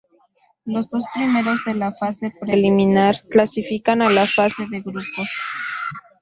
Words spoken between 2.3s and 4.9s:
preliminar clasifican a la fase de